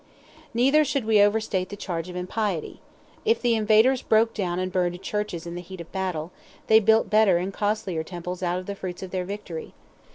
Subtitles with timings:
[0.55, 2.81] Neither should we overstate the charge of impiety.
[3.23, 6.31] If the invaders broke down and burned churches in the heat of battle,
[6.65, 9.75] they built better and costlier temples out of the fruits of victory.